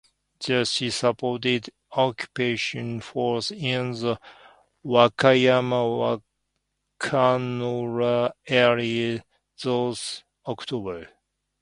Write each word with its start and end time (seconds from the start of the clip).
There 0.47 0.65
she 0.65 0.89
supported 0.89 1.69
occupation 1.91 3.01
forces 3.01 3.51
in 3.55 3.91
the 3.91 4.19
Wakayama-Wakanoura 4.83 6.23
area 8.47 9.23
through 9.55 9.95
October. 10.47 11.07